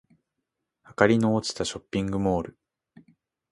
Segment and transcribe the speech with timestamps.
[0.87, 2.57] 明かりの落ちたショッピングモール